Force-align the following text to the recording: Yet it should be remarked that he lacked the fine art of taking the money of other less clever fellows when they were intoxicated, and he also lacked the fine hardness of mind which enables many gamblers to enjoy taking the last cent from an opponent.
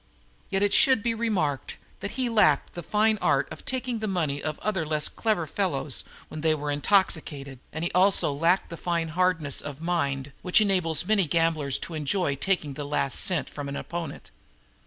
Yet 0.49 0.63
it 0.63 0.73
should 0.73 1.03
be 1.03 1.13
remarked 1.13 1.77
that 1.99 2.17
he 2.17 2.27
lacked 2.27 2.73
the 2.73 2.81
fine 2.81 3.19
art 3.21 3.47
of 3.51 3.63
taking 3.63 3.99
the 3.99 4.07
money 4.07 4.41
of 4.41 4.57
other 4.57 4.83
less 4.83 5.07
clever 5.07 5.45
fellows 5.45 6.03
when 6.27 6.41
they 6.41 6.55
were 6.55 6.71
intoxicated, 6.71 7.59
and 7.71 7.83
he 7.83 7.91
also 7.91 8.33
lacked 8.33 8.71
the 8.71 8.77
fine 8.77 9.09
hardness 9.09 9.61
of 9.61 9.79
mind 9.79 10.31
which 10.41 10.59
enables 10.59 11.05
many 11.05 11.27
gamblers 11.27 11.77
to 11.85 11.93
enjoy 11.93 12.33
taking 12.35 12.73
the 12.73 12.83
last 12.85 13.19
cent 13.19 13.47
from 13.47 13.69
an 13.69 13.75
opponent. 13.75 14.31